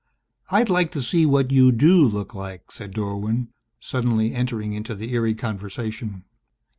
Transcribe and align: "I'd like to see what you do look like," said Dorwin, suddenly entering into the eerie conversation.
"I'd 0.49 0.67
like 0.67 0.89
to 0.93 1.01
see 1.03 1.27
what 1.27 1.51
you 1.51 1.71
do 1.71 2.01
look 2.01 2.33
like," 2.33 2.71
said 2.71 2.89
Dorwin, 2.89 3.49
suddenly 3.79 4.33
entering 4.33 4.73
into 4.73 4.95
the 4.95 5.13
eerie 5.13 5.35
conversation. 5.35 6.23